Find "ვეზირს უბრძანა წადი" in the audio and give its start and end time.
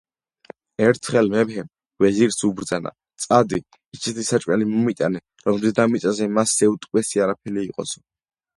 2.05-3.61